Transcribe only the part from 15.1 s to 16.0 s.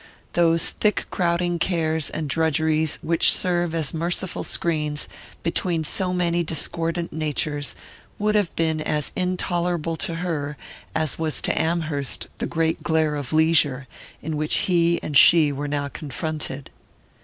she were now